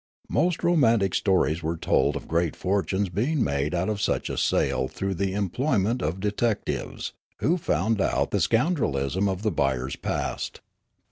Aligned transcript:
Most 0.31 0.63
ro 0.63 0.73
mantic 0.75 1.13
stories 1.13 1.61
were 1.61 1.77
told 1.77 2.15
of 2.15 2.27
great 2.27 2.55
fortunes 2.55 3.07
being 3.09 3.43
made 3.43 3.75
out 3.75 3.87
of 3.87 4.01
such 4.01 4.31
a 4.31 4.37
sale 4.39 4.87
through 4.87 5.13
the 5.13 5.35
employment 5.35 6.01
of 6.01 6.19
detectives, 6.19 7.13
who 7.37 7.55
found 7.55 8.01
out 8.01 8.31
the 8.31 8.41
scoundrelism 8.41 9.29
of 9.29 9.43
the 9.43 9.51
buyer's 9.51 9.95
past. 9.95 10.61